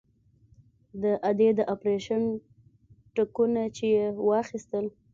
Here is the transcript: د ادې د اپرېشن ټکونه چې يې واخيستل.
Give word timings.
د 1.01 1.03
ادې 1.29 1.49
د 1.57 1.59
اپرېشن 1.73 2.21
ټکونه 3.15 3.61
چې 3.75 3.85
يې 3.95 4.05
واخيستل. 4.29 4.85